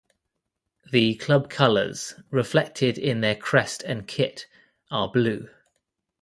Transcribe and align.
The 0.91 1.13
club 1.13 1.47
colours, 1.51 2.15
reflected 2.31 2.97
in 2.97 3.21
their 3.21 3.35
crest 3.35 3.83
and 3.83 4.07
kit, 4.07 4.47
are 4.89 5.07
blue. 5.11 5.47